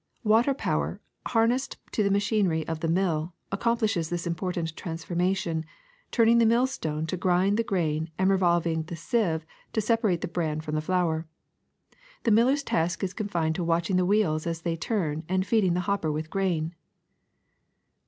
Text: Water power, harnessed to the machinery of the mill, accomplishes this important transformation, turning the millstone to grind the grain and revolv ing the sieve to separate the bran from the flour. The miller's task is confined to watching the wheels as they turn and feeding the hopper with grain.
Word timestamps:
Water 0.23 0.55
power, 0.55 0.99
harnessed 1.27 1.77
to 1.91 2.01
the 2.01 2.09
machinery 2.09 2.67
of 2.67 2.79
the 2.79 2.87
mill, 2.87 3.35
accomplishes 3.51 4.09
this 4.09 4.25
important 4.25 4.75
transformation, 4.75 5.63
turning 6.09 6.39
the 6.39 6.45
millstone 6.47 7.05
to 7.05 7.15
grind 7.15 7.55
the 7.55 7.63
grain 7.63 8.09
and 8.17 8.31
revolv 8.31 8.65
ing 8.65 8.81
the 8.81 8.95
sieve 8.95 9.45
to 9.73 9.79
separate 9.79 10.21
the 10.21 10.27
bran 10.27 10.59
from 10.59 10.73
the 10.73 10.81
flour. 10.81 11.27
The 12.23 12.31
miller's 12.31 12.63
task 12.63 13.03
is 13.03 13.13
confined 13.13 13.53
to 13.53 13.63
watching 13.63 13.97
the 13.97 14.03
wheels 14.07 14.47
as 14.47 14.63
they 14.63 14.75
turn 14.75 15.23
and 15.29 15.45
feeding 15.45 15.75
the 15.75 15.81
hopper 15.81 16.11
with 16.11 16.31
grain. 16.31 16.73